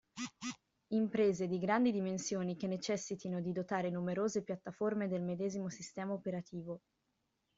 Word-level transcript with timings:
Imprese 0.93 1.45
di 1.45 1.59
grandi 1.59 1.91
dimensioni 1.91 2.55
che 2.57 2.65
necessitino 2.65 3.39
di 3.39 3.51
dotare 3.51 3.91
numerose 3.91 4.41
piattaforme 4.41 5.07
del 5.07 5.21
medesimo 5.21 5.69
sistema 5.69 6.13
operativo. 6.13 6.81